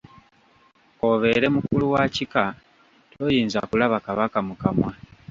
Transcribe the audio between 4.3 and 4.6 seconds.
mu